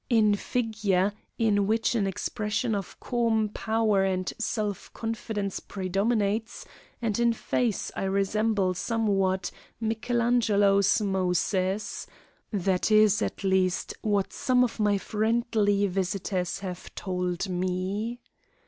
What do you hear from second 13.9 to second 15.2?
what some of my